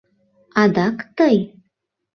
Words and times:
Адак 0.61 0.97
тый!.. 1.17 1.37